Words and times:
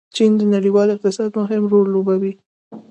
چین 0.15 0.31
د 0.37 0.41
نړیوال 0.55 0.87
اقتصاد 0.91 1.29
مهم 1.41 1.63
رول 1.71 1.87
لوبوي. 1.95 2.33